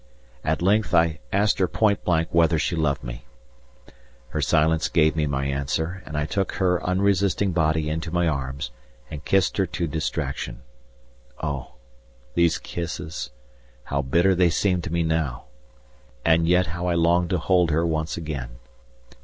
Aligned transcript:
At 0.43 0.63
length 0.63 0.95
I 0.95 1.19
asked 1.31 1.59
her 1.59 1.67
point 1.67 2.03
blank 2.03 2.29
whether 2.31 2.57
she 2.57 2.75
loved 2.75 3.03
me. 3.03 3.25
Her 4.29 4.41
silence 4.41 4.89
gave 4.89 5.15
me 5.15 5.27
my 5.27 5.45
answer, 5.45 6.01
and 6.07 6.17
I 6.17 6.25
took 6.25 6.53
her 6.53 6.81
unresisting 6.83 7.51
body 7.51 7.87
into 7.87 8.09
my 8.09 8.27
arms 8.27 8.71
and 9.11 9.23
kissed 9.23 9.57
her 9.57 9.67
to 9.67 9.85
distraction. 9.85 10.63
Oh! 11.43 11.73
these 12.33 12.57
kisses, 12.57 13.29
how 13.83 14.01
bitter 14.01 14.33
they 14.33 14.49
seem 14.49 14.81
to 14.81 14.91
me 14.91 15.03
now, 15.03 15.43
and 16.25 16.47
yet 16.47 16.65
how 16.73 16.87
I 16.87 16.95
long 16.95 17.27
to 17.27 17.37
hold 17.37 17.69
her 17.69 17.85
once 17.85 18.17
again. 18.17 18.57